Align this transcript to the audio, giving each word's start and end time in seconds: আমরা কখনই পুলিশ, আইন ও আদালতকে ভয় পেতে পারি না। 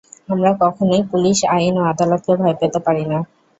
আমরা 0.29 0.51
কখনই 0.63 1.01
পুলিশ, 1.11 1.37
আইন 1.55 1.73
ও 1.77 1.91
আদালতকে 1.91 2.31
ভয় 2.39 2.55
পেতে 2.61 2.79
পারি 2.85 3.03
না। 3.05 3.19